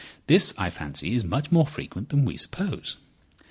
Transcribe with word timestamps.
This, 0.25 0.51
I 0.57 0.71
fancy, 0.71 1.13
is 1.13 1.23
much 1.23 1.51
more 1.51 1.67
frequent 1.67 2.09
than 2.09 2.25
we 2.25 2.35
suppose. 2.35 2.97